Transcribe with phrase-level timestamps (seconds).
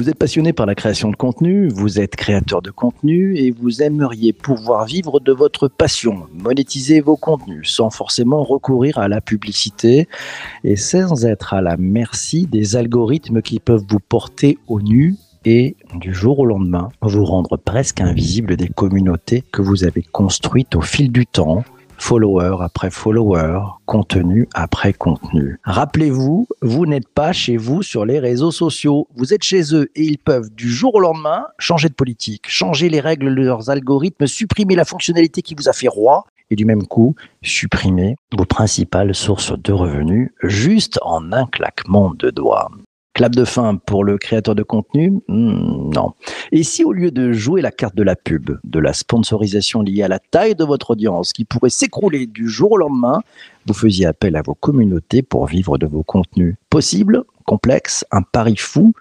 [0.00, 3.82] Vous êtes passionné par la création de contenu, vous êtes créateur de contenu et vous
[3.82, 10.08] aimeriez pouvoir vivre de votre passion, monétiser vos contenus sans forcément recourir à la publicité
[10.64, 15.76] et sans être à la merci des algorithmes qui peuvent vous porter au nu et
[15.94, 20.80] du jour au lendemain vous rendre presque invisible des communautés que vous avez construites au
[20.80, 21.62] fil du temps
[22.00, 25.58] follower après follower, contenu après contenu.
[25.64, 29.06] Rappelez-vous, vous, n'êtes pas chez vous sur les réseaux sociaux.
[29.14, 32.88] Vous êtes chez eux et ils peuvent du jour au lendemain changer de politique, changer
[32.88, 36.64] les règles de leurs algorithmes, supprimer la fonctionnalité qui vous a fait roi et du
[36.64, 42.70] même coup supprimer vos principales sources de revenus juste en un claquement de doigts.
[43.20, 45.20] Clap de fin pour le créateur de contenu?
[45.28, 46.14] Hmm, Non.
[46.52, 50.02] Et si au lieu de jouer la carte de la pub, de la sponsorisation liée
[50.02, 53.20] à la taille de votre audience qui pourrait s'écrouler du jour au lendemain,
[53.66, 58.56] vous faisiez appel à vos communautés pour vivre de vos contenus Possible Complexe Un pari
[58.56, 58.94] fou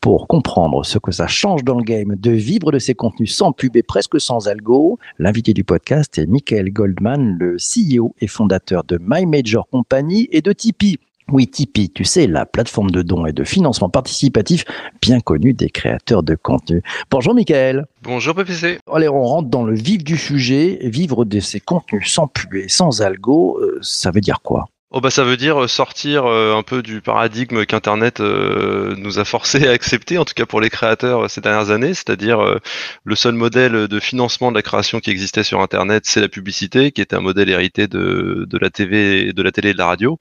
[0.00, 3.52] pour comprendre ce que ça change dans le game de vivre de ces contenus sans
[3.52, 8.84] pub et presque sans algo, l'invité du podcast est Michael Goldman, le CEO et fondateur
[8.84, 10.98] de My Major Company et de Tipeee.
[11.32, 14.64] Oui, Tipeee, tu sais, la plateforme de dons et de financement participatif
[15.02, 16.82] bien connue des créateurs de contenu.
[17.10, 17.86] Bonjour Michael.
[18.02, 18.78] Bonjour PPC.
[18.92, 20.78] Allez, on rentre dans le vif du sujet.
[20.82, 24.68] Vivre de ces contenus sans pub et sans algo, euh, ça veut dire quoi?
[24.92, 29.18] Oh bah ça veut dire euh, sortir euh, un peu du paradigme qu'Internet euh, nous
[29.18, 32.60] a forcé à accepter, en tout cas pour les créateurs ces dernières années, c'est-à-dire
[33.04, 36.92] le seul modèle de financement de la création qui existait sur Internet, c'est la publicité,
[36.92, 39.86] qui était un modèle hérité de, de la TV, de la télé et de la
[39.86, 40.20] radio.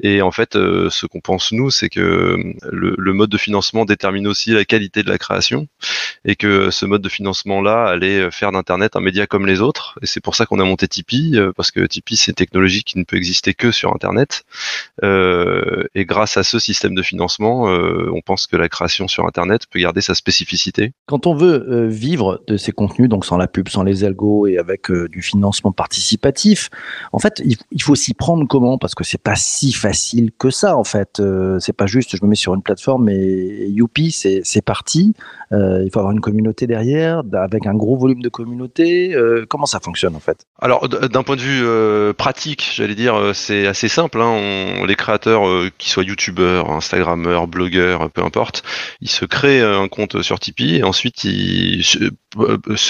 [0.00, 2.38] Et en fait, ce qu'on pense nous, c'est que
[2.70, 5.68] le, le, mode de financement détermine aussi la qualité de la création,
[6.24, 9.98] et que ce mode de financement-là allait faire d'Internet un média comme les autres.
[10.02, 12.98] Et c'est pour ça qu'on a monté Tipeee, parce que Tipeee c'est une technologie qui
[12.98, 14.44] ne peut exister que sur Internet Internet.
[15.02, 19.26] Euh, et grâce à ce système de financement, euh, on pense que la création sur
[19.26, 20.92] Internet peut garder sa spécificité.
[21.06, 24.46] Quand on veut euh, vivre de ces contenus, donc sans la pub, sans les algos
[24.46, 26.70] et avec du financement participatif,
[27.12, 28.78] en fait, il, faut s'y prendre comment?
[28.78, 31.20] Parce que c'est pas si facile que ça, en fait.
[31.60, 35.12] c'est pas juste, je me mets sur une plateforme et youpi, c'est parti.
[35.50, 39.16] il faut avoir une communauté derrière, avec un gros volume de communauté.
[39.48, 40.46] comment ça fonctionne, en fait?
[40.60, 44.20] Alors, d'un point de vue pratique, j'allais dire, c'est assez simple.
[44.20, 44.84] Hein.
[44.86, 48.62] les créateurs, euh, qui soient youtubeurs, instagrammeurs, blogueurs, peu importe,
[49.00, 51.82] ils se créent euh, un compte sur Tipeee et ensuite ils,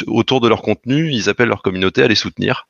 [0.06, 2.66] autour de leur contenu, ils appellent leur communauté à les soutenir.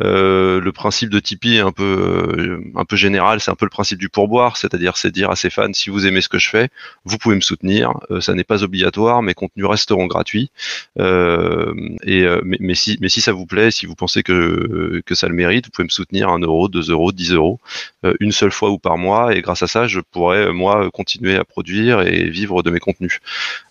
[0.00, 3.98] le principe de Tipeee est un peu un peu général, c'est un peu le principe
[3.98, 6.68] du pourboire, c'est-à-dire c'est dire à ses fans si vous aimez ce que je fais,
[7.04, 7.92] vous pouvez me soutenir.
[8.20, 10.50] ça n'est pas obligatoire, mes contenus resteront gratuits.
[10.98, 15.34] et mais, si mais si ça vous plaît, si vous pensez que que ça le
[15.34, 17.58] mérite, vous pouvez me soutenir un euro, 2 euros, 10 euros.
[18.04, 20.88] Euh, une seule fois ou par mois et grâce à ça je pourrais euh, moi
[20.92, 23.20] continuer à produire et vivre de mes contenus.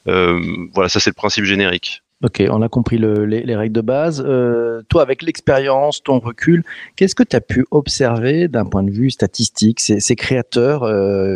[0.07, 2.03] Euh, voilà, ça c'est le principe générique.
[2.23, 4.25] Ok, on a compris les, règles de base.
[4.89, 6.63] toi, avec l'expérience, ton recul,
[6.95, 9.79] qu'est-ce que tu as pu observer d'un point de vue statistique?
[9.79, 10.83] Ces, créateurs,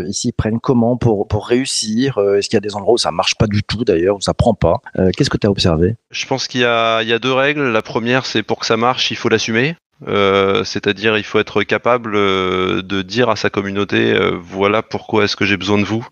[0.07, 2.17] ici, prennent comment pour, pour réussir?
[2.17, 4.33] Est-ce qu'il y a des endroits où ça marche pas du tout d'ailleurs, où ça
[4.33, 4.81] prend pas?
[5.15, 5.97] Qu'est-ce que tu as observé?
[6.09, 7.71] Je pense qu'il y, y a, deux règles.
[7.71, 9.75] La première, c'est pour que ça marche, il faut l'assumer.
[10.07, 15.25] Euh, c'est-à-dire il faut être capable euh, de dire à sa communauté euh, voilà pourquoi
[15.25, 16.07] est-ce que j'ai besoin de vous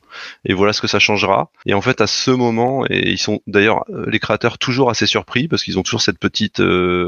[0.45, 1.49] et voilà ce que ça changera.
[1.65, 5.47] Et en fait à ce moment et ils sont d'ailleurs les créateurs toujours assez surpris
[5.47, 6.61] parce qu'ils ont toujours cette petite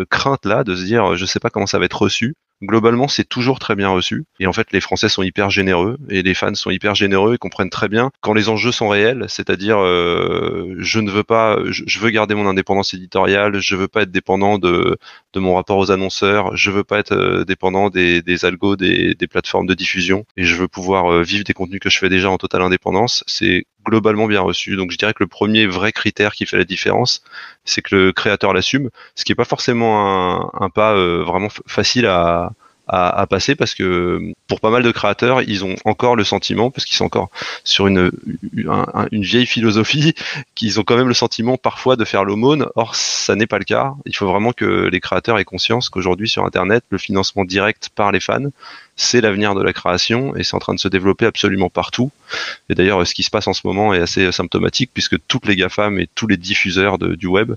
[0.09, 3.27] crainte là de se dire je sais pas comment ça va être reçu globalement, c'est
[3.27, 4.25] toujours très bien reçu.
[4.39, 7.37] Et en fait, les Français sont hyper généreux et les fans sont hyper généreux et
[7.37, 11.99] comprennent très bien quand les enjeux sont réels, c'est-à-dire euh, je ne veux pas, je,
[11.99, 14.97] veux garder mon indépendance éditoriale, je veux pas être dépendant de,
[15.33, 19.15] de mon rapport aux annonceurs, je veux pas être euh, dépendant des, des algos des,
[19.29, 22.29] plateformes de diffusion et je veux pouvoir euh, vivre des contenus que je fais déjà
[22.29, 23.23] en totale indépendance.
[23.27, 24.75] C'est globalement bien reçu.
[24.75, 27.23] Donc je dirais que le premier vrai critère qui fait la différence,
[27.63, 32.05] c'est que le créateur l'assume, ce qui n'est pas forcément un, pas euh, vraiment facile
[32.05, 32.51] à,
[32.87, 36.85] à, passer parce que pour pas mal de créateurs, ils ont encore le sentiment, parce
[36.85, 37.29] qu'ils sont encore
[37.63, 38.11] sur une,
[39.11, 40.13] une vieille philosophie,
[40.55, 42.67] qu'ils ont quand même le sentiment parfois de faire l'aumône.
[42.75, 43.93] Or, ça n'est pas le cas.
[44.05, 48.11] Il faut vraiment que les créateurs aient conscience qu'aujourd'hui sur Internet, le financement direct par
[48.11, 48.49] les fans,
[48.95, 52.11] c'est l'avenir de la création et c'est en train de se développer absolument partout.
[52.69, 55.55] Et d'ailleurs, ce qui se passe en ce moment est assez symptomatique puisque toutes les
[55.55, 57.53] GAFAM et tous les diffuseurs du web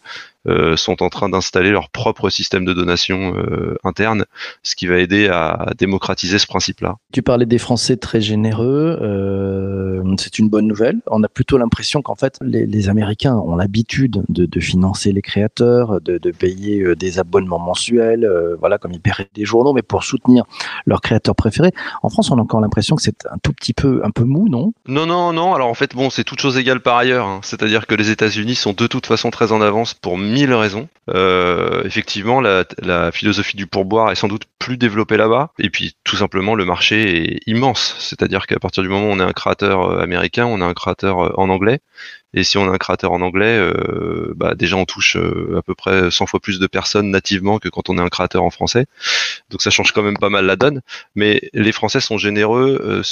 [0.47, 4.27] euh, sont en train d'installer leur propre système de donation euh, interne,
[4.63, 6.97] ce qui va aider à démocratiser ce principe-là.
[7.15, 11.01] Tu parlais des Français très généreux, euh, c'est une bonne nouvelle.
[11.07, 16.19] On a plutôt l'impression qu'en fait, les, Américains ont l'habitude de, financer les créateurs, de,
[16.19, 18.31] de payer des abonnements mensuels,
[18.61, 20.45] voilà, comme ils paieraient des journaux, mais pour soutenir
[20.85, 21.24] leurs créateurs
[22.03, 24.49] En France, on a encore l'impression que c'est un tout petit peu, un peu mou,
[24.49, 24.73] non?
[24.87, 25.55] Non, non, non.
[25.55, 27.27] Alors en fait, bon, c'est toute chose égale par ailleurs.
[27.27, 27.41] Hein.
[27.43, 30.89] C'est-à-dire que les États-Unis sont de toute façon très en avance pour mille raisons.
[31.11, 35.51] Euh, effectivement, la, la, philosophie du pourboire est sans doute plus développée là-bas.
[35.59, 37.97] Et puis, tout simplement, le marché est immense.
[37.99, 40.75] C'est-à-dire qu'à partir du moment où on est un créateur euh, américain, on a un
[40.75, 41.81] créateur euh, en anglais.
[42.35, 45.75] Et si on a un créateur en anglais, euh, bah déjà on touche à peu
[45.75, 48.87] près 100 fois plus de personnes nativement que quand on est un créateur en français.
[49.51, 50.83] Donc ça change quand même pas mal la donne.
[51.15, 53.03] Mais les Français sont généreux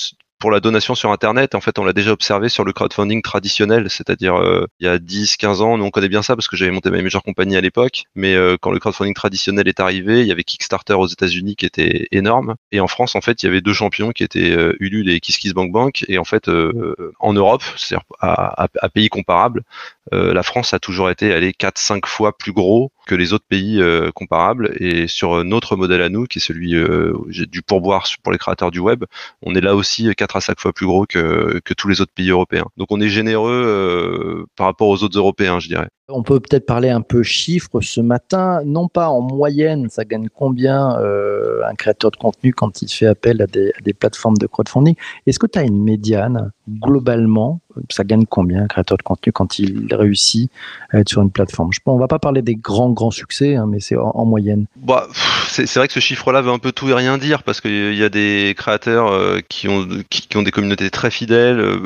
[0.43, 3.89] pour la donation sur Internet, en fait, on l'a déjà observé sur le crowdfunding traditionnel,
[3.89, 6.56] c'est-à-dire euh, il y a 10, 15 ans, nous on connaît bien ça parce que
[6.56, 10.23] j'avais monté ma majeure compagnie à l'époque, mais euh, quand le crowdfunding traditionnel est arrivé,
[10.23, 13.47] il y avait Kickstarter aux États-Unis qui était énorme, et en France, en fait, il
[13.47, 16.50] y avait deux champions qui étaient euh, Ulule et KissKissBankBank, et en fait,
[17.21, 19.62] en Europe, c'est-à-dire à, à, pays comparables,
[20.11, 23.81] la France a toujours été allée 4-5 fois plus gros que les autres pays
[24.15, 26.75] comparables, et sur notre modèle à nous, qui est celui
[27.47, 29.05] du pourboire pour les créateurs du web,
[29.43, 32.31] on est là aussi 4 à chaque fois plus gros que, tous les autres pays
[32.31, 32.67] européens.
[32.77, 35.89] Donc on est généreux euh, par rapport aux autres Européens, je dirais.
[36.09, 40.29] On peut peut-être parler un peu chiffres ce matin, non pas en moyenne, ça gagne
[40.29, 44.37] combien euh, un créateur de contenu quand il fait appel à des, à des plateformes
[44.37, 44.95] de crowdfunding?
[45.27, 47.61] Est-ce que tu as une médiane globalement
[47.91, 50.51] Ça gagne combien un créateur de contenu quand il réussit
[50.91, 51.73] à être sur une plateforme?
[51.73, 54.67] Je On va pas parler des grands grands succès, hein, mais c'est en, moyenne.
[54.77, 55.09] Bah,
[55.49, 58.05] c'est vrai que ce chiffre-là veut un peu tout et rien dire parce qu'il y
[58.05, 61.83] a des créateurs euh, qui ont qui, ont des communautés très fidèles, euh,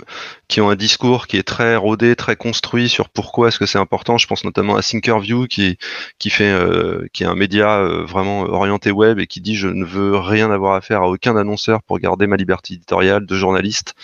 [0.49, 3.79] qui ont un discours qui est très rodé, très construit sur pourquoi est-ce que c'est
[3.79, 5.79] important je pense notamment à Thinkerview qui
[6.19, 9.85] qui fait euh, qui est un média vraiment orienté web et qui dit je ne
[9.85, 13.95] veux rien avoir à faire à aucun annonceur pour garder ma liberté éditoriale de journaliste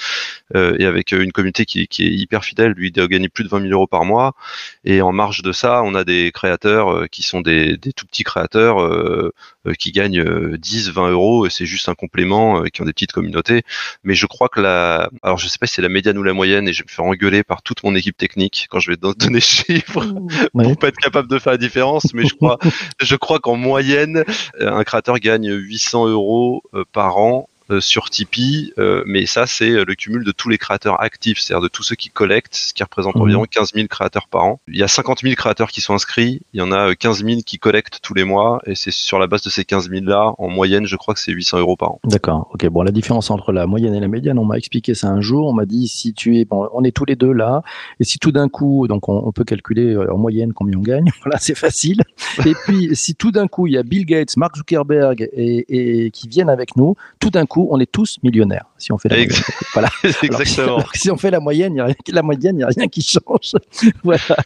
[0.54, 2.72] et avec une communauté qui, qui, est hyper fidèle.
[2.72, 4.34] Lui, il doit gagner plus de 20 000 euros par mois.
[4.84, 8.24] Et en marge de ça, on a des créateurs qui sont des, des tout petits
[8.24, 8.76] créateurs
[9.78, 11.46] qui gagnent 10, 20 euros.
[11.46, 13.62] Et c'est juste un complément qui ont des petites communautés.
[14.04, 16.32] Mais je crois que la alors je sais pas si c'est la médiane ou la
[16.32, 18.96] moyenne et je vais me faire engueuler par toute mon équipe technique quand je vais
[18.96, 20.04] donner chiffres
[20.52, 22.58] pour pas être capable de faire la différence, mais je crois,
[23.00, 24.24] je crois qu'en moyenne,
[24.60, 27.48] euh, un créateur gagne 800 euros euh, par an.
[27.48, 31.38] euh, sur Tipeee, euh, mais ça c'est euh, le cumul de tous les créateurs actifs,
[31.38, 33.22] c'est-à-dire de tous ceux qui collectent, ce qui représente mhm.
[33.22, 34.60] environ 15 000 créateurs par an.
[34.68, 37.40] Il y a 50 000 créateurs qui sont inscrits, il y en a 15 000
[37.44, 40.32] qui collectent tous les mois, et c'est sur la base de ces 15 000 là,
[40.38, 42.00] en moyenne, je crois que c'est 800 euros par an.
[42.04, 42.48] D'accord.
[42.52, 42.66] Ok.
[42.68, 45.48] Bon, la différence entre la moyenne et la médiane, on m'a expliqué ça un jour.
[45.48, 47.62] On m'a dit si tu es, bon, on est tous les deux là,
[48.00, 51.10] et si tout d'un coup, donc on, peut calculer en moyenne combien on gagne.
[51.22, 52.02] Voilà, c'est facile.
[52.44, 56.10] et puis si tout d'un coup il y a Bill Gates, Mark Zuckerberg et, et
[56.10, 58.66] qui viennent avec nous, tout d'un coup on est tous millionnaire.
[58.78, 59.32] Si on fait la moyenne.
[59.72, 59.88] Voilà.
[60.22, 60.84] Exactement.
[60.94, 62.88] si on fait la moyenne, il y a rien, la moyenne, il n'y a rien
[62.88, 63.52] qui change.
[64.04, 64.36] voilà.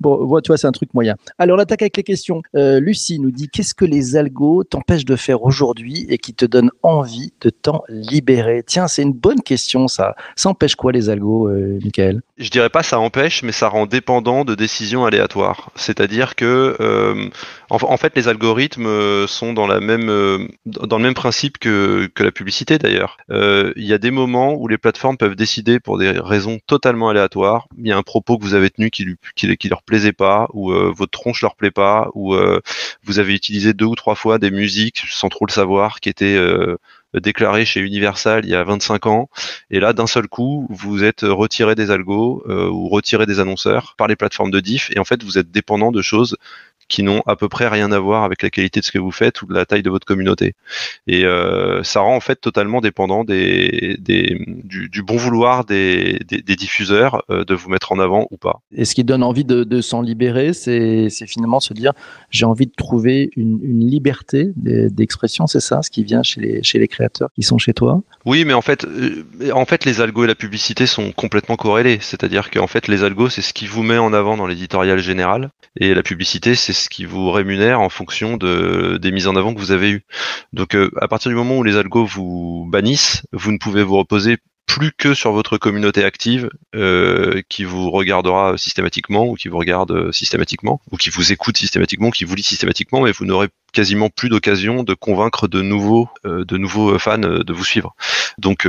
[0.00, 1.16] Bon, tu vois, c'est un truc moyen.
[1.38, 2.42] Alors, on attaque avec les questions.
[2.56, 6.44] Euh, Lucie nous dit qu'est-ce que les algos t'empêchent de faire aujourd'hui et qui te
[6.44, 8.62] donnent envie de t'en libérer?
[8.66, 10.14] Tiens, c'est une bonne question, ça.
[10.36, 12.22] Ça empêche quoi les algos, euh, Michael?
[12.36, 15.70] Je dirais pas ça empêche, mais ça rend dépendant de décisions aléatoires.
[15.76, 17.28] C'est-à-dire que, euh,
[17.70, 20.06] en, fait, les algorithmes euh, sont dans la même,
[20.66, 23.16] dans le même principe que, que la publicité d'ailleurs.
[23.30, 27.08] Euh, il y a des moments où les plateformes peuvent décider pour des raisons totalement
[27.08, 27.66] aléatoires.
[27.78, 30.70] Il y a un propos que vous avez tenu qui, qui leur plaisait pas, ou
[30.70, 32.60] euh, votre tronche leur plaît pas, ou euh,
[33.02, 36.38] vous avez utilisé deux ou trois fois des musiques sans trop le savoir qui étaient
[37.14, 39.28] déclarées chez Universal il y a 25 ans,
[39.70, 44.08] et là d'un seul coup vous êtes retiré des algos ou retiré des annonceurs par
[44.08, 46.36] les plateformes de diff, et en fait vous êtes dépendant de choses
[46.88, 49.10] qui n'ont à peu près rien à voir avec la qualité de ce que vous
[49.10, 50.54] faites ou de la taille de votre communauté.
[51.06, 56.18] Et euh, ça rend en fait totalement dépendant des, des du, du, bon vouloir des,
[56.26, 58.60] des, des diffuseurs euh, de vous mettre en avant ou pas.
[58.72, 61.92] Et ce qui donne envie de, de s'en libérer, c'est finalement se dire
[62.30, 66.62] j'ai envie de trouver une, une liberté d'expression, c'est ça, ce qui vient chez les,
[66.62, 68.02] chez les créateurs qui sont chez toi?
[68.24, 71.98] Oui, mais en fait, euh, en fait, les algos et la publicité sont complètement corrélés.
[72.00, 75.50] C'est-à-dire qu'en fait, les algos, c'est ce qui vous met en avant dans l'éditorial général,
[75.80, 79.54] et la publicité, c'est ce qui vous rémunère en fonction de, des mises en avant
[79.54, 80.04] que vous avez eues.
[80.52, 83.96] Donc euh, à partir du moment où les algos vous bannissent, vous ne pouvez vous
[83.96, 89.58] reposer plus que sur votre communauté active euh, qui vous regardera systématiquement ou qui vous
[89.58, 94.08] regarde systématiquement ou qui vous écoute systématiquement, qui vous lit systématiquement, mais vous n'aurez quasiment
[94.08, 97.94] plus d'occasion de convaincre de nouveaux, euh, de nouveaux fans de vous suivre.
[98.38, 98.66] Donc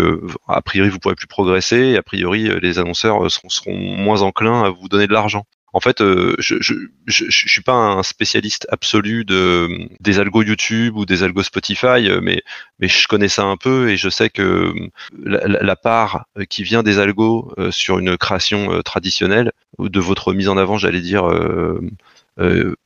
[0.47, 4.69] a priori vous pourrez plus progresser, et a priori les annonceurs seront moins enclins à
[4.69, 6.73] vous donner de l'argent en fait, euh, je, je,
[7.05, 12.07] je, je, suis pas un spécialiste absolu de des algos YouTube ou des algos Spotify,
[12.09, 12.43] euh, mais
[12.79, 14.89] mais je connais ça un peu et je sais que euh,
[15.21, 20.47] la, la part qui vient des algos sur une création traditionnelle ou de votre mise
[20.47, 21.25] en avant, j'allais dire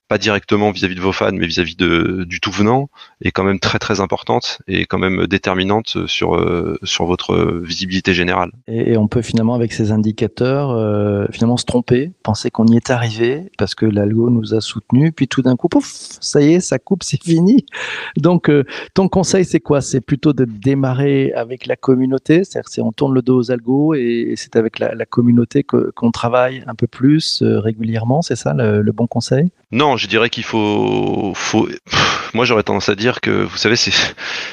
[0.09, 2.89] pas directement vis-à-vis de vos fans, mais vis-à-vis de, du tout venant,
[3.21, 6.29] est quand même très très importante et quand même déterminante sur
[6.83, 8.51] sur votre visibilité générale.
[8.67, 10.69] Et, on peut finalement avec ces indicateurs
[11.31, 15.27] finalement se tromper, penser qu'on y est arrivé parce que l'algo nous a soutenu, puis
[15.27, 15.85] tout d'un coup, pouf,
[16.19, 17.65] ça y est, ça coupe, c'est fini.
[18.17, 18.51] Donc
[18.93, 19.81] ton conseil c'est quoi?
[19.81, 24.33] C'est plutôt de démarrer avec la communauté, c'est-à-dire on tourne le dos aux algos et
[24.35, 29.07] c'est avec la, communauté qu'on travaille un peu plus euh, régulièrement, c'est ça le, bon
[29.07, 29.51] conseil?
[29.71, 31.67] Non, je dirais qu'il faut, faut...
[32.33, 33.75] moi j'aurais tendance à dire que vous savez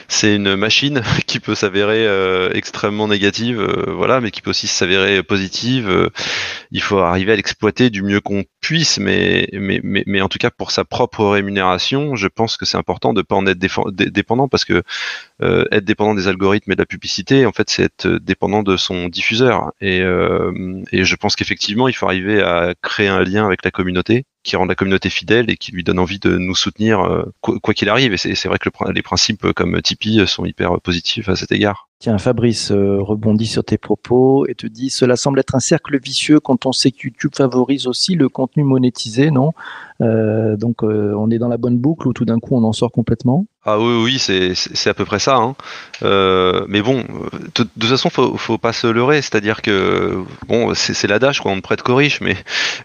[0.09, 4.67] c'est une machine qui peut s'avérer euh, extrêmement négative, euh, voilà, mais qui peut aussi
[4.67, 6.11] s'avérer positive.
[6.73, 10.39] il faut arriver à l'exploiter du mieux qu'on puisse, mais, mais, mais, mais, en tout
[10.39, 14.49] cas pour sa propre rémunération, je pense que c'est important de pas en être dépendant
[14.49, 14.83] parce que
[15.43, 18.77] euh, être dépendant des algorithmes et de la publicité, en fait, c'est être dépendant de
[18.77, 19.73] son diffuseur.
[19.81, 23.71] Et, euh, et je pense qu'effectivement, il faut arriver à créer un lien avec la
[23.71, 27.25] communauté qui rend la communauté fidèle et qui lui donne envie de nous soutenir euh,
[27.41, 28.13] quoi qu'il arrive.
[28.13, 31.89] Et c'est vrai que les principes comme Tipeee sont hyper positifs à cet égard.
[31.99, 36.41] Tiens, Fabrice rebondit sur tes propos et te dit cela semble être un cercle vicieux
[36.41, 39.53] quand on sait que YouTube favorise aussi le contenu monétisé, non?
[40.03, 42.73] Euh, donc euh, on est dans la bonne boucle ou tout d'un coup on en
[42.73, 43.47] sort complètement?
[43.69, 45.35] Ah oui, oui, c'est à peu près ça.
[45.35, 45.57] Hein.
[46.05, 47.05] Euh, mais bon,
[47.57, 49.21] de, toute façon, faut, faut pas se leurrer.
[49.23, 52.37] C'est-à-dire que bon, c'est l'adage quoi, on ne prête qu'aux riches, mais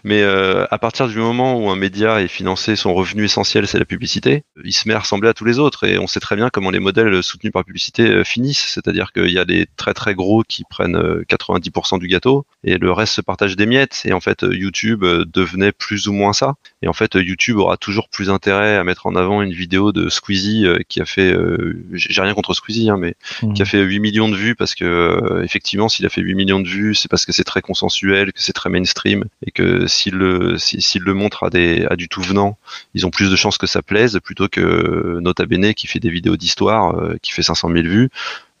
[0.02, 3.84] mais à partir du moment où un média est financé, son revenu essentiel c'est la
[3.84, 5.84] publicité, il se met à ressembler à tous les autres.
[5.84, 8.66] Et on sait très bien comment les modèles soutenus par publicité finissent.
[8.74, 10.98] C'est-à-dire qu'il y a des très très gros qui prennent
[11.28, 14.02] 90% du gâteau et le reste se partage des miettes.
[14.04, 16.54] Et en fait, YouTube devenait plus ou moins ça.
[16.82, 20.08] Et en fait YouTube aura toujours plus intérêt à mettre en avant une vidéo de
[20.08, 23.54] Squeezie euh, qui a fait, euh, j'ai rien contre Squeezie, hein, mais mmh.
[23.54, 26.34] qui a fait 8 millions de vues parce que euh, effectivement, s'il a fait 8
[26.34, 29.86] millions de vues, c'est parce que c'est très consensuel, que c'est très mainstream et que
[29.86, 32.58] s'il le, s'il le montre à des, à du tout venant,
[32.94, 36.10] ils ont plus de chances que ça plaise plutôt que Nota Bene qui fait des
[36.10, 38.08] vidéos d'histoire, qui fait 500 000 vues.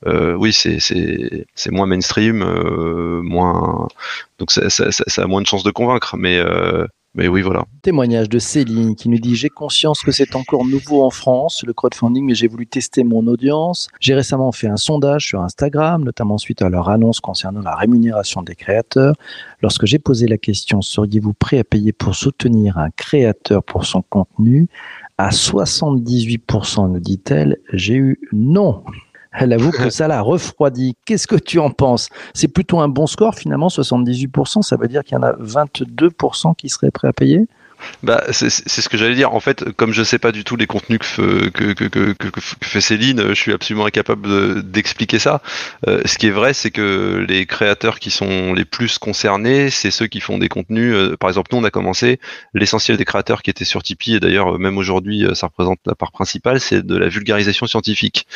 [0.06, 2.44] oui, c'est c'est moins mainstream,
[3.22, 3.88] moins
[4.38, 6.16] donc ça, ça, ça, a moins de chances de convaincre.
[6.16, 6.42] Mais
[7.14, 7.66] mais oui, voilà.
[7.82, 11.74] Témoignage de Céline qui nous dit J'ai conscience que c'est encore nouveau en France, le
[11.74, 13.88] crowdfunding, mais j'ai voulu tester mon audience.
[14.00, 18.42] J'ai récemment fait un sondage sur Instagram, notamment suite à leur annonce concernant la rémunération
[18.42, 19.14] des créateurs.
[19.60, 24.00] Lorsque j'ai posé la question Seriez-vous prêt à payer pour soutenir un créateur pour son
[24.00, 24.68] contenu?
[25.18, 28.82] À 78%, nous dit-elle, j'ai eu non.
[29.32, 30.96] Elle avoue que ça l'a refroidi.
[31.06, 32.08] Qu'est-ce que tu en penses?
[32.34, 34.62] C'est plutôt un bon score finalement, 78%.
[34.62, 37.46] Ça veut dire qu'il y en a 22% qui seraient prêts à payer?
[38.02, 39.32] Bah, c'est ce que j'allais dire.
[39.32, 42.40] En fait, comme je sais pas du tout les contenus que, que, que, que, que
[42.40, 45.42] fait Céline, je suis absolument incapable d'expliquer ça.
[45.86, 49.90] Euh, ce qui est vrai, c'est que les créateurs qui sont les plus concernés, c'est
[49.90, 50.94] ceux qui font des contenus.
[50.94, 52.20] Euh, par exemple, nous, on a commencé,
[52.54, 56.12] l'essentiel des créateurs qui étaient sur Tipeee, et d'ailleurs, même aujourd'hui, ça représente la part
[56.12, 58.26] principale, c'est de la vulgarisation scientifique.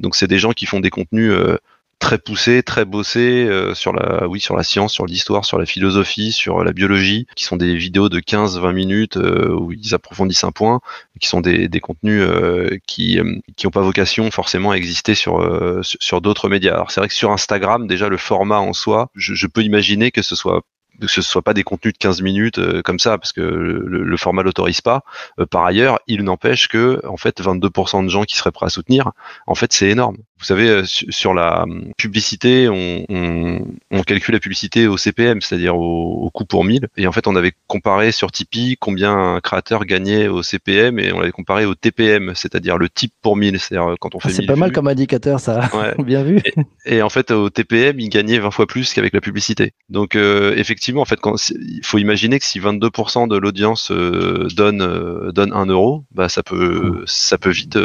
[0.00, 1.58] Donc, c'est des gens qui font des contenus euh,
[2.04, 5.64] très poussé, très bossé euh, sur la, oui, sur la science, sur l'histoire, sur la
[5.64, 10.44] philosophie, sur la biologie, qui sont des vidéos de 15-20 minutes euh, où ils approfondissent
[10.44, 10.80] un point,
[11.18, 13.18] qui sont des, des contenus euh, qui
[13.56, 15.34] qui n'ont pas vocation forcément à exister sur
[15.82, 16.74] sur d'autres médias.
[16.74, 20.10] Alors c'est vrai que sur Instagram, déjà le format en soi, je, je peux imaginer
[20.10, 20.62] que ce soit
[21.00, 24.04] que ce soit pas des contenus de 15 minutes euh, comme ça parce que le,
[24.04, 25.02] le format l'autorise pas.
[25.38, 28.70] Euh, par ailleurs, il n'empêche que en fait 22% de gens qui seraient prêts à
[28.70, 29.12] soutenir,
[29.46, 30.16] en fait c'est énorme.
[30.38, 33.60] Vous savez, euh, sur la hum, publicité, on, on,
[33.90, 36.88] on, calcule la publicité au CPM, c'est-à-dire au, au, coût pour 1000.
[36.96, 41.12] Et en fait, on avait comparé sur Tipeee combien un créateur gagnait au CPM et
[41.12, 43.58] on l'avait comparé au TPM, c'est-à-dire le type pour 1000.
[43.58, 44.34] C'est-à-dire quand on ah, fait.
[44.34, 45.70] c'est pas mal comme indicateur, ça.
[45.74, 45.94] Ouais.
[46.04, 46.40] Bien vu.
[46.84, 49.72] Et, en fait, au TPM, il gagnait 20 fois plus qu'avec la publicité.
[49.88, 54.46] Donc, euh, effectivement, en fait, quand, il faut imaginer que si 22% de l'audience euh,
[54.54, 57.04] donne euh, donne 1 euro, bah ça peut mmh.
[57.06, 57.78] ça peut vite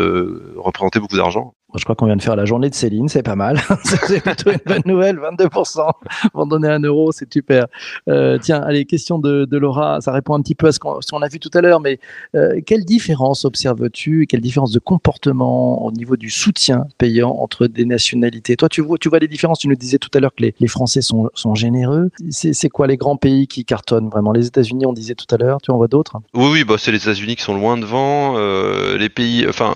[0.56, 1.54] représenter beaucoup d'argent.
[1.76, 3.62] Je crois qu'on vient de faire la journée de Céline, c'est pas mal.
[3.84, 5.88] c'est plutôt une bonne nouvelle, 22%.
[6.34, 7.68] Vont donner un euro, c'est super.
[8.08, 11.22] Euh, tiens, allez, question de, de, Laura, ça répond un petit peu à ce qu'on
[11.22, 12.00] a vu tout à l'heure, mais
[12.36, 17.86] euh, quelle différence observes-tu, quelle différence de comportement au niveau du soutien payant entre des
[17.86, 18.56] nationalités?
[18.56, 20.56] Toi, tu vois, tu vois les différences, tu nous disais tout à l'heure que les,
[20.60, 22.10] les, Français sont, sont généreux.
[22.32, 24.32] C'est quoi les grands pays qui cartonnent vraiment?
[24.32, 26.18] Les États-Unis, on disait tout à l'heure, tu en vois d'autres?
[26.34, 28.38] Oui, oui, bah, c'est les États-Unis qui sont loin devant.
[28.38, 29.76] Euh, les pays, enfin,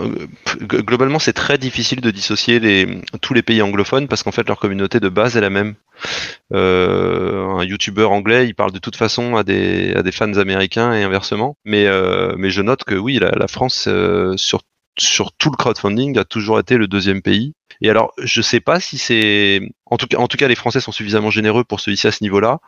[0.58, 4.60] globalement, c'est très difficile de dissocier les, tous les pays anglophones parce qu'en fait leur
[4.60, 5.76] communauté de base est la même.
[6.54, 10.94] Euh, un YouTuber anglais, il parle de toute façon à des, à des fans américains
[10.94, 11.56] et inversement.
[11.66, 14.62] Mais, euh, mais je note que oui, la, France euh, sur
[14.98, 18.80] sur tout le crowdfunding a toujours été le deuxième pays Et alors, je sais pas
[18.80, 21.90] si c'est, en tout cas, en tout cas, les Français sont suffisamment généreux pour se
[21.90, 22.60] hisser à ce niveau-là.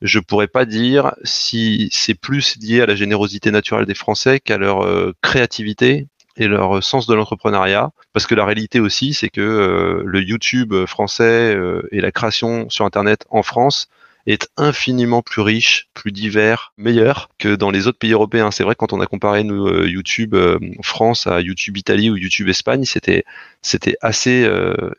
[0.00, 4.58] Je pourrais pas dire si c'est plus lié à la générosité naturelle des Français qu'à
[4.58, 7.90] leur euh, créativité et leur sens de l'entrepreneuriat.
[8.12, 12.68] Parce que la réalité aussi, c'est que euh, le YouTube français euh, et la création
[12.68, 13.88] sur Internet en France
[14.24, 18.52] est infiniment plus riche, plus divers, meilleur que dans les autres pays européens.
[18.52, 20.36] C'est vrai quand on a comparé nous, euh, YouTube
[20.84, 23.24] France à YouTube Italie ou YouTube Espagne, c'était
[23.62, 24.48] c'était assez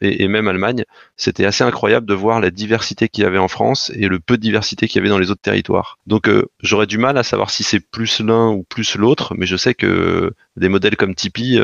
[0.02, 0.84] et, même Allemagne,
[1.16, 4.36] c'était assez incroyable de voir la diversité qu'il y avait en France et le peu
[4.36, 6.00] de diversité qu'il y avait dans les autres territoires.
[6.06, 6.30] Donc
[6.62, 9.74] j'aurais du mal à savoir si c'est plus l'un ou plus l'autre, mais je sais
[9.74, 11.60] que des modèles comme Tipeee,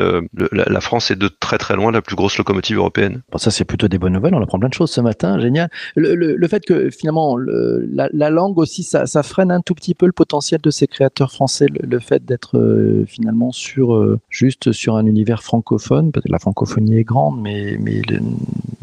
[0.52, 3.22] la, France est de très très loin la plus grosse locomotive européenne.
[3.30, 4.34] Bon, ça c'est plutôt des bonnes nouvelles.
[4.34, 5.70] On apprend plein de choses ce matin, génial.
[5.94, 10.06] Le, le, le fait que finalement la, langue aussi, ça, freine un tout petit peu
[10.06, 14.96] le potentiel de ces créateurs français, le, fait d'être euh, finalement sur euh, juste sur
[14.96, 16.12] un univers francophone.
[16.12, 18.02] Parce que la francophonie est grande, mais, mais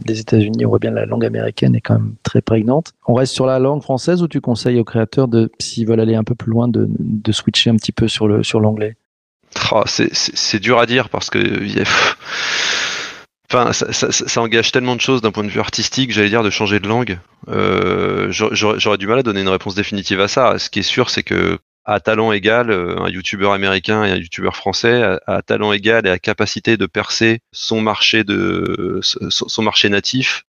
[0.05, 2.93] les États-Unis, on voit bien la langue américaine est quand même très prégnante.
[3.07, 6.15] On reste sur la langue française ou tu conseilles aux créateurs de, s'ils veulent aller
[6.15, 6.87] un peu plus loin, de,
[7.31, 8.95] switcher un petit peu sur le sur l'anglais?
[9.85, 11.39] C'est dur à dire parce que
[13.49, 16.49] Enfin, ça, ça, engage tellement de choses d'un point de vue artistique, j'allais dire, de
[16.49, 17.17] changer de langue.
[17.47, 20.59] Euh, J'aurais du mal à donner une réponse définitive à ça.
[20.59, 24.17] Ce qui est sûr, c'est que à talent égal, euh, un youtubeur américain et un
[24.17, 29.87] youtubeur français, à, talent égal et à capacité de percer son marché de son marché
[29.87, 30.43] natif,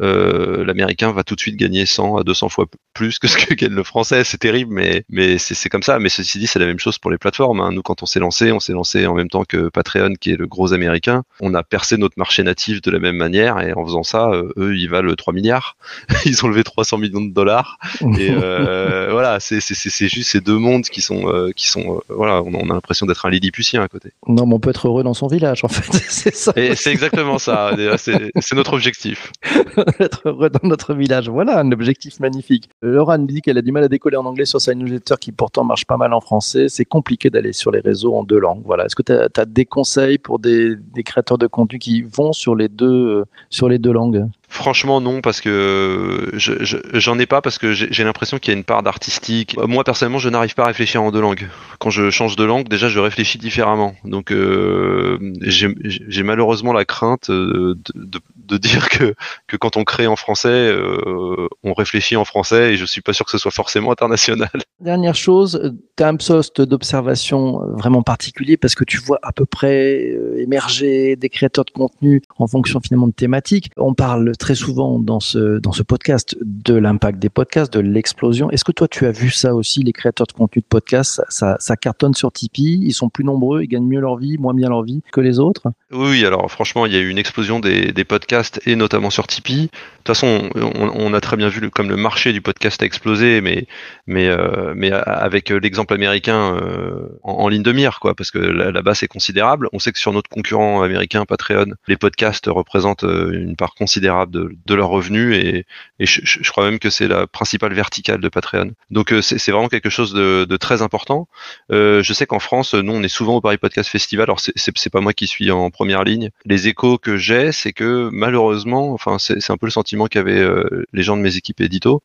[0.00, 3.54] euh, l'américain va tout de suite gagner 100 à 200 fois plus que ce que
[3.54, 4.24] gagne le français.
[4.24, 5.98] C'est terrible, mais, mais c'est comme ça.
[5.98, 7.60] Mais ceci dit, c'est la même chose pour les plateformes.
[7.60, 7.70] Hein.
[7.72, 10.36] Nous, quand on s'est lancé, on s'est lancé en même temps que Patreon, qui est
[10.36, 11.22] le gros américain.
[11.40, 14.52] On a percé notre marché natif de la même manière, et en faisant ça, euh,
[14.56, 15.76] eux, ils valent 3 milliards.
[16.24, 17.78] ils ont levé 300 millions de dollars.
[18.18, 22.70] Et euh, voilà, c'est juste ces deux mondes qui sont, euh, qui sont voilà, on,
[22.70, 24.12] a l'impression d'être un Lilliputien à côté.
[24.26, 25.92] Non, mais on peut être heureux dans son village, en fait.
[26.08, 26.52] c'est ça.
[26.56, 27.76] Et c'est exactement ça.
[27.98, 29.32] C'est notre objectif.
[30.24, 31.28] heureux dans notre village.
[31.28, 32.68] Voilà un objectif magnifique.
[32.82, 35.32] Laura nous dit qu'elle a du mal à décoller en anglais sur sa newsletter qui
[35.32, 36.68] pourtant marche pas mal en français.
[36.68, 38.62] C'est compliqué d'aller sur les réseaux en deux langues.
[38.64, 38.86] Voilà.
[38.86, 42.68] Est-ce que tu as, des conseils pour des, créateurs de contenu qui vont sur les
[42.68, 44.26] deux, sur les deux langues?
[44.48, 48.64] Franchement, non, parce que j'en ai pas, parce que j'ai l'impression qu'il y a une
[48.64, 49.56] part d'artistique.
[49.66, 51.48] Moi, personnellement, je n'arrive pas à réfléchir en deux langues.
[51.78, 53.94] Quand je change de langue, déjà, je réfléchis différemment.
[54.04, 59.14] Donc, euh, j'ai malheureusement la crainte de, dire que,
[59.46, 63.12] que quand on crée en français, euh, on réfléchit en français, et je suis pas
[63.12, 64.48] sûr que ce soit forcément international.
[64.80, 69.44] Dernière chose, tu as un poste d'observation vraiment particulier, parce que tu vois à peu
[69.44, 73.70] près euh, émerger des créateurs de contenu en fonction finalement de thématiques.
[73.76, 78.50] On parle très souvent dans ce, dans ce podcast de l'impact des podcasts, de l'explosion.
[78.50, 81.56] Est-ce que toi, tu as vu ça aussi, les créateurs de contenu de podcasts, ça,
[81.58, 84.68] ça, cartonne sur Tipeee, ils sont plus nombreux, ils gagnent mieux leur vie, moins bien
[84.68, 85.68] leur vie que les autres?
[85.92, 89.26] Oui, alors franchement, il y a eu une explosion des, des podcasts et notamment sur
[89.26, 89.62] Tipeee.
[90.06, 93.40] De toute façon, on, a très bien vu comme le marché du podcast a explosé,
[93.40, 93.66] mais,
[94.06, 98.94] mais, euh, mais avec l'exemple américain euh, en, ligne de mire, quoi, parce que là-bas,
[98.94, 99.68] c'est considérable.
[99.72, 104.25] On sait que sur notre concurrent américain, Patreon, les podcasts représentent euh, une part considérable
[104.30, 105.64] de, leurs revenus et,
[105.98, 108.72] je, crois même que c'est la principale verticale de Patreon.
[108.90, 111.28] Donc euh, c'est vraiment quelque chose de, très important.
[111.72, 114.24] Euh, je sais qu'en France, nous on est souvent au Paris Podcast Festival.
[114.24, 116.30] Alors c'est pas moi qui suis en première ligne.
[116.44, 120.86] Les échos que j'ai, c'est que malheureusement, enfin c'est un peu le sentiment qu'avaient euh,
[120.92, 122.02] les gens de mes équipes édito.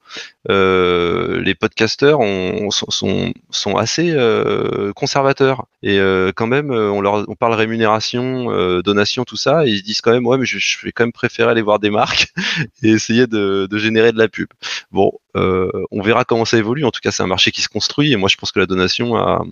[0.50, 2.20] les podcasteurs
[2.72, 3.34] sont,
[3.78, 4.16] assez
[4.96, 6.00] conservateurs et
[6.36, 10.26] quand même on leur on parle rémunération, donation, tout ça, et ils disent quand même
[10.26, 12.11] ouais mais je, je vais quand même préférer aller voir des marques
[12.84, 14.48] et essayer de, générer de la pub.
[14.92, 16.86] Bon, euh, on verra comment ça évolue.
[16.86, 18.66] En tout cas, c'est un marché qui se construit et moi, je pense que la
[18.66, 19.44] donation a,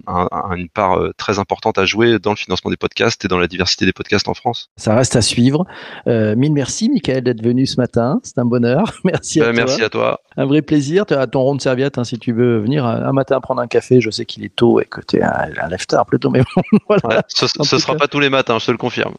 [0.56, 3.48] une part euh, très importante à jouer dans le financement des podcasts et dans la
[3.48, 4.70] diversité des podcasts en France.
[4.78, 5.66] Ça reste à suivre.
[6.08, 8.20] Euh, mille merci, Michael, d'être venu ce matin.
[8.24, 8.94] C'est un bonheur.
[9.04, 9.54] Merci à toi.
[9.54, 10.22] Merci à toi.
[10.38, 11.06] Un vrai plaisir.
[11.06, 13.68] Tu as ton rond de serviette hein, si tu veux venir un matin prendre un
[13.68, 14.02] café.
[14.02, 16.42] Je sais qu'il est tôt et que tu es un, un lève-tard plutôt, mais
[16.90, 17.24] voilà.
[17.28, 19.14] ce ne sera pas tous les matins, je te le confirme.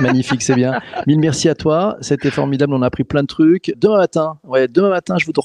[0.00, 0.80] magnifique, c'est bien.
[1.06, 1.96] Mille merci à toi.
[2.00, 2.61] C'était formidable.
[2.70, 3.74] On a appris plein de trucs.
[3.76, 5.42] Demain matin, ouais, demain matin, je vous donne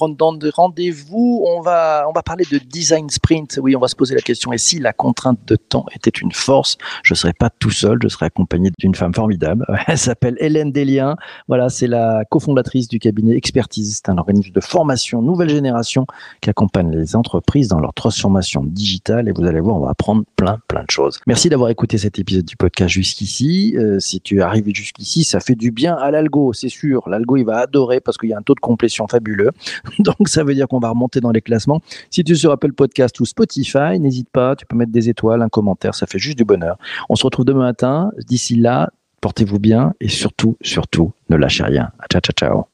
[0.54, 1.44] rendez-vous.
[1.46, 3.58] On va, on va parler de design sprint.
[3.62, 4.52] Oui, on va se poser la question.
[4.52, 7.98] Et si la contrainte de temps était une force, je serais pas tout seul.
[8.02, 9.66] Je serais accompagné d'une femme formidable.
[9.86, 11.16] Elle s'appelle Hélène Delien.
[11.48, 13.96] Voilà, c'est la cofondatrice du cabinet Expertise.
[13.96, 16.06] C'est un organisme de formation nouvelle génération
[16.40, 19.28] qui accompagne les entreprises dans leur transformation digitale.
[19.28, 21.20] Et vous allez voir, on va apprendre plein, plein de choses.
[21.26, 23.74] Merci d'avoir écouté cet épisode du podcast jusqu'ici.
[23.76, 27.07] Euh, si tu es arrivé jusqu'ici, ça fait du bien à l'algo, c'est sûr.
[27.08, 29.50] L'algo, il va adorer parce qu'il y a un taux de complétion fabuleux.
[29.98, 31.80] Donc, ça veut dire qu'on va remonter dans les classements.
[32.10, 35.42] Si tu es sur Apple Podcast ou Spotify, n'hésite pas, tu peux mettre des étoiles,
[35.42, 36.78] un commentaire, ça fait juste du bonheur.
[37.08, 38.12] On se retrouve demain matin.
[38.26, 38.90] D'ici là,
[39.20, 41.90] Portez-vous bien et surtout, surtout, ne lâchez rien.
[42.10, 42.68] Ciao, ciao, ciao.